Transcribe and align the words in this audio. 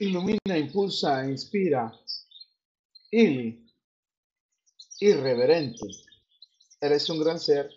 Ilumina, 0.00 0.56
impulsa, 0.56 1.28
inspira. 1.28 1.92
Ili, 3.10 3.66
irreverente. 5.00 5.86
Eres 6.80 7.10
un 7.10 7.18
gran 7.18 7.40
ser 7.40 7.68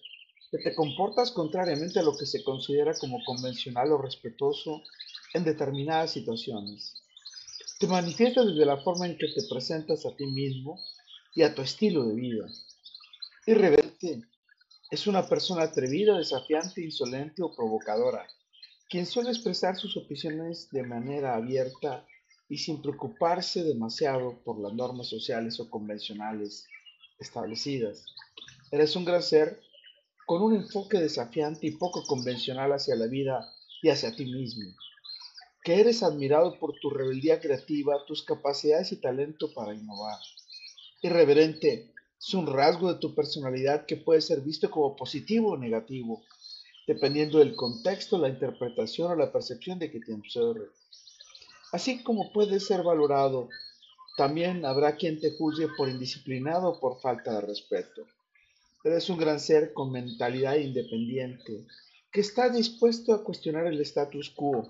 que 0.52 0.60
te 0.60 0.76
comportas 0.76 1.32
contrariamente 1.32 1.98
a 1.98 2.04
lo 2.04 2.16
que 2.16 2.28
se 2.28 2.44
considera 2.44 2.94
como 2.94 3.24
convencional 3.26 3.92
o 3.94 3.98
respetuoso 3.98 4.84
en 5.34 5.46
determinadas 5.46 6.12
situaciones. 6.12 6.94
Te 7.80 7.88
manifiestas 7.88 8.46
desde 8.46 8.68
la 8.68 8.78
forma 8.78 9.08
en 9.08 9.18
que 9.18 9.30
te 9.30 9.42
presentas 9.50 10.06
a 10.06 10.16
ti 10.16 10.28
mismo 10.28 10.80
y 11.34 11.42
a 11.42 11.56
tu 11.56 11.64
estilo 11.64 12.06
de 12.06 12.14
vida. 12.14 12.48
Irreverente 13.48 14.22
es 14.92 15.08
una 15.08 15.28
persona 15.28 15.64
atrevida, 15.64 16.20
desafiante, 16.20 16.84
insolente 16.84 17.42
o 17.42 17.52
provocadora, 17.52 18.28
quien 18.92 19.06
suele 19.06 19.30
expresar 19.30 19.78
sus 19.78 19.96
opiniones 19.96 20.70
de 20.70 20.84
manera 20.84 21.36
abierta 21.36 22.06
y 22.50 22.58
sin 22.58 22.82
preocuparse 22.82 23.64
demasiado 23.64 24.44
por 24.44 24.60
las 24.60 24.74
normas 24.74 25.08
sociales 25.08 25.62
o 25.62 25.70
convencionales 25.70 26.68
establecidas. 27.18 28.06
Eres 28.70 28.94
un 28.98 29.06
gran 29.06 29.24
ser 29.24 29.62
con 30.26 30.42
un 30.42 30.56
enfoque 30.58 30.98
desafiante 31.00 31.68
y 31.68 31.72
poco 31.72 32.04
convencional 32.04 32.74
hacia 32.74 32.98
la 32.98 33.08
vida 33.08 33.50
y 33.82 33.88
hacia 33.88 34.14
ti 34.14 34.26
mismo, 34.26 34.70
que 35.64 35.80
eres 35.80 36.04
admirado 36.04 36.60
por 36.60 36.78
tu 36.82 36.90
rebeldía 36.90 37.40
creativa, 37.40 38.06
tus 38.06 38.24
capacidades 38.24 38.92
y 38.92 38.98
talento 38.98 39.54
para 39.54 39.74
innovar. 39.74 40.20
Irreverente 41.02 41.94
es 42.20 42.34
un 42.34 42.46
rasgo 42.46 42.94
de 42.94 43.00
tu 43.00 43.16
personalidad 43.16 43.86
que 43.86 43.96
puede 43.96 44.20
ser 44.20 44.42
visto 44.42 44.70
como 44.70 44.98
positivo 44.98 45.52
o 45.52 45.58
negativo, 45.58 46.22
dependiendo 46.88 47.40
del 47.40 47.56
contexto, 47.56 48.18
la 48.18 48.30
interpretación 48.30 49.12
o 49.12 49.16
la 49.16 49.32
percepción 49.32 49.80
de 49.80 49.92
que 49.92 50.00
te 50.00 50.14
observe. 50.14 50.68
Así 51.72 52.04
como 52.04 52.32
puede 52.34 52.60
ser 52.60 52.84
valorado, 52.84 53.50
también 54.18 54.66
habrá 54.66 54.98
quien 54.98 55.20
te 55.20 55.32
juzgue 55.32 55.70
por 55.78 55.90
indisciplinado 55.90 56.70
o 56.70 56.80
por 56.80 57.00
falta 57.00 57.36
de 57.36 57.42
respeto. 57.42 58.06
Eres 58.84 59.10
un 59.10 59.18
gran 59.18 59.40
ser 59.40 59.74
con 59.74 59.92
mentalidad 59.92 60.56
independiente, 60.56 61.66
que 62.12 62.22
está 62.22 62.50
dispuesto 62.50 63.14
a 63.14 63.24
cuestionar 63.24 63.68
el 63.68 63.80
status 63.82 64.32
quo, 64.32 64.68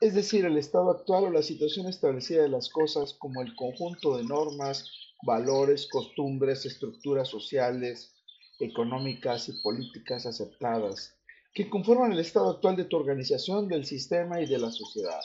es 0.00 0.14
decir, 0.14 0.46
el 0.46 0.56
estado 0.56 0.90
actual 0.90 1.24
o 1.24 1.30
la 1.30 1.42
situación 1.42 1.86
establecida 1.86 2.42
de 2.42 2.48
las 2.48 2.70
cosas 2.70 3.14
como 3.14 3.42
el 3.42 3.54
conjunto 3.54 4.16
de 4.16 4.24
normas, 4.24 4.90
valores, 5.22 5.86
costumbres, 5.90 6.64
estructuras 6.64 7.28
sociales, 7.28 8.14
económicas 8.58 9.48
y 9.48 9.52
políticas 9.60 10.26
aceptadas, 10.26 11.14
que 11.52 11.68
conforman 11.68 12.12
el 12.12 12.20
estado 12.20 12.50
actual 12.50 12.76
de 12.76 12.84
tu 12.84 12.96
organización, 12.96 13.68
del 13.68 13.84
sistema 13.84 14.40
y 14.40 14.46
de 14.46 14.58
la 14.58 14.70
sociedad. 14.70 15.20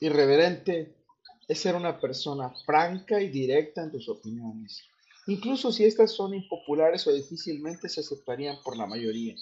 Irreverente 0.00 0.94
es 1.46 1.60
ser 1.60 1.74
una 1.74 2.00
persona 2.00 2.52
franca 2.64 3.20
y 3.20 3.28
directa 3.28 3.82
en 3.82 3.92
tus 3.92 4.08
opiniones, 4.08 4.82
incluso 5.26 5.70
si 5.72 5.84
estas 5.84 6.12
son 6.12 6.34
impopulares 6.34 7.06
o 7.06 7.12
difícilmente 7.12 7.88
se 7.88 8.00
aceptarían 8.00 8.56
por 8.62 8.76
la 8.76 8.86
mayoría. 8.86 9.34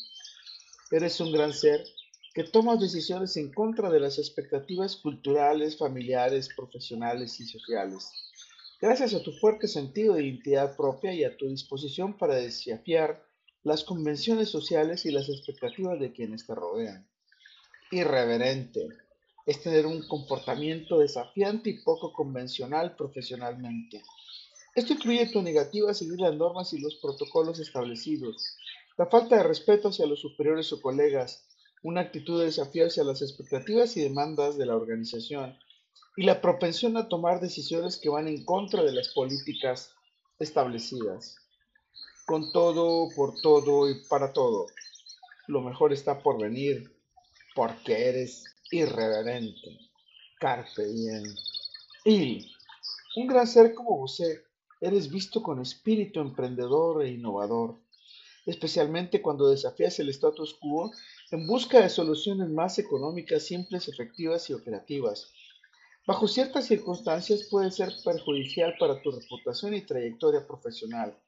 Eres 0.90 1.20
un 1.20 1.32
gran 1.32 1.52
ser 1.52 1.84
que 2.34 2.44
tomas 2.44 2.80
decisiones 2.80 3.36
en 3.36 3.52
contra 3.52 3.90
de 3.90 4.00
las 4.00 4.18
expectativas 4.18 4.96
culturales, 4.96 5.76
familiares, 5.76 6.48
profesionales 6.54 7.40
y 7.40 7.46
sociales. 7.46 8.10
Gracias 8.80 9.12
a 9.14 9.22
tu 9.22 9.32
fuerte 9.32 9.66
sentido 9.66 10.14
de 10.14 10.24
identidad 10.24 10.76
propia 10.76 11.12
y 11.12 11.24
a 11.24 11.36
tu 11.36 11.48
disposición 11.48 12.16
para 12.16 12.36
desafiar 12.36 13.27
las 13.64 13.84
convenciones 13.84 14.48
sociales 14.48 15.04
y 15.04 15.10
las 15.10 15.28
expectativas 15.28 15.98
de 15.98 16.12
quienes 16.12 16.46
te 16.46 16.54
rodean. 16.54 17.08
Irreverente 17.90 18.88
es 19.46 19.62
tener 19.62 19.86
un 19.86 20.06
comportamiento 20.06 20.98
desafiante 20.98 21.70
y 21.70 21.82
poco 21.82 22.12
convencional 22.12 22.94
profesionalmente. 22.96 24.02
Esto 24.74 24.92
incluye 24.92 25.26
tu 25.32 25.42
negativa 25.42 25.90
a 25.90 25.94
seguir 25.94 26.20
las 26.20 26.34
normas 26.34 26.72
y 26.72 26.80
los 26.80 26.96
protocolos 26.96 27.58
establecidos, 27.58 28.56
la 28.96 29.06
falta 29.06 29.36
de 29.36 29.42
respeto 29.42 29.88
hacia 29.88 30.06
los 30.06 30.20
superiores 30.20 30.72
o 30.72 30.80
colegas, 30.80 31.46
una 31.82 32.02
actitud 32.02 32.38
de 32.38 32.46
desafío 32.46 32.86
hacia 32.86 33.04
las 33.04 33.22
expectativas 33.22 33.96
y 33.96 34.02
demandas 34.02 34.58
de 34.58 34.66
la 34.66 34.76
organización, 34.76 35.56
y 36.16 36.24
la 36.24 36.40
propensión 36.40 36.96
a 36.96 37.08
tomar 37.08 37.40
decisiones 37.40 37.96
que 37.96 38.08
van 38.08 38.28
en 38.28 38.44
contra 38.44 38.82
de 38.82 38.92
las 38.92 39.08
políticas 39.14 39.92
establecidas. 40.38 41.36
Con 42.28 42.52
todo, 42.52 43.08
por 43.16 43.40
todo 43.40 43.88
y 43.88 44.06
para 44.06 44.34
todo, 44.34 44.66
lo 45.46 45.62
mejor 45.62 45.94
está 45.94 46.22
por 46.22 46.38
venir, 46.38 46.94
porque 47.54 48.10
eres 48.10 48.44
irreverente. 48.70 49.78
Carpe 50.38 50.84
diem. 50.88 51.24
Y 52.04 52.52
un 53.16 53.28
gran 53.28 53.46
ser 53.46 53.72
como 53.72 53.96
vos 53.96 54.22
eres 54.78 55.10
visto 55.10 55.42
con 55.42 55.62
espíritu 55.62 56.20
emprendedor 56.20 57.02
e 57.02 57.12
innovador, 57.12 57.78
especialmente 58.44 59.22
cuando 59.22 59.48
desafías 59.48 59.98
el 59.98 60.10
status 60.10 60.52
quo 60.60 60.90
en 61.30 61.46
busca 61.46 61.80
de 61.80 61.88
soluciones 61.88 62.50
más 62.50 62.78
económicas, 62.78 63.44
simples, 63.44 63.88
efectivas 63.88 64.50
y 64.50 64.52
operativas. 64.52 65.32
Bajo 66.06 66.28
ciertas 66.28 66.66
circunstancias 66.66 67.48
puede 67.50 67.70
ser 67.70 67.90
perjudicial 68.04 68.74
para 68.78 69.00
tu 69.00 69.12
reputación 69.12 69.72
y 69.72 69.80
trayectoria 69.80 70.46
profesional, 70.46 71.18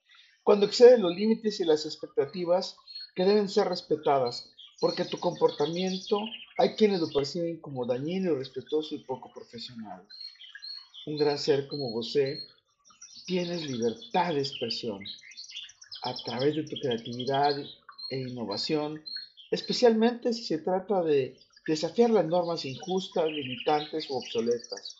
cuando 0.43 0.67
exceden 0.67 1.03
los 1.03 1.15
límites 1.15 1.61
y 1.61 1.65
las 1.65 1.87
expectativas 1.87 2.77
que 3.15 3.25
deben 3.25 3.49
ser 3.49 3.69
respetadas, 3.69 4.51
porque 4.81 5.05
tu 5.05 5.19
comportamiento 5.19 6.19
hay 6.56 6.75
quienes 6.75 7.01
lo 7.01 7.09
perciben 7.09 7.61
como 7.61 7.87
dañino, 7.87 8.33
irrespetuoso 8.33 8.95
y 8.95 9.05
poco 9.05 9.33
profesional. 9.33 10.06
Un 11.06 11.17
gran 11.17 11.39
ser 11.39 11.69
como 11.69 11.93
vos 11.93 12.17
tienes 13.27 13.65
libertad 13.65 14.34
de 14.34 14.41
expresión 14.41 15.05
a 16.03 16.15
través 16.25 16.57
de 16.57 16.65
tu 16.65 16.77
creatividad 16.81 17.57
e 18.11 18.19
innovación, 18.19 19.03
especialmente 19.51 20.33
si 20.33 20.45
se 20.45 20.59
trata 20.59 21.03
de 21.03 21.39
desafiar 21.67 22.11
las 22.11 22.27
normas 22.27 22.65
injustas, 22.65 23.31
limitantes 23.31 24.11
o 24.11 24.17
obsoletas. 24.17 24.97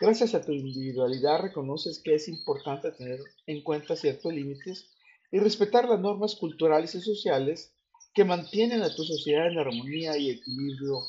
Gracias 0.00 0.34
a 0.34 0.44
tu 0.44 0.52
individualidad 0.52 1.40
reconoces 1.40 2.00
que 2.02 2.14
es 2.14 2.28
importante 2.28 2.90
tener 2.92 3.20
en 3.46 3.62
cuenta 3.62 3.94
ciertos 3.94 4.34
límites 4.34 4.90
y 5.30 5.38
respetar 5.38 5.88
las 5.88 6.00
normas 6.00 6.34
culturales 6.34 6.94
y 6.94 7.00
sociales 7.00 7.72
que 8.12 8.24
mantienen 8.24 8.82
a 8.82 8.94
tu 8.94 9.04
sociedad 9.04 9.48
en 9.48 9.58
armonía 9.58 10.16
y 10.16 10.30
equilibrio 10.30 11.00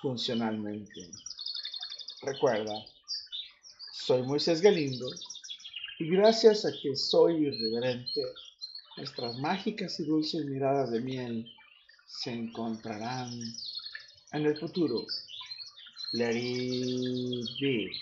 funcionalmente. 0.00 1.10
Recuerda, 2.22 2.84
soy 3.92 4.22
Moisés 4.22 4.60
Galindo 4.60 5.10
y 5.98 6.08
gracias 6.08 6.64
a 6.64 6.70
que 6.70 6.94
soy 6.94 7.46
irreverente, 7.46 8.20
nuestras 8.96 9.36
mágicas 9.38 9.98
y 10.00 10.04
dulces 10.04 10.44
miradas 10.44 10.90
de 10.90 11.00
miel 11.00 11.46
se 12.06 12.32
encontrarán 12.32 13.30
en 14.32 14.46
el 14.46 14.56
futuro. 14.56 15.06
Larry 16.12 17.48
B. 17.60 18.00